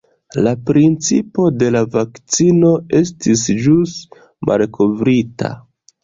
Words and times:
La 0.45 0.51
principo 0.67 1.43
de 1.63 1.67
la 1.75 1.83
vakcino 1.95 2.71
estis 2.99 3.43
ĵus 3.65 3.93
malkovrita. 4.51 5.51